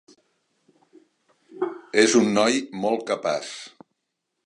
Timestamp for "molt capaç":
2.87-3.57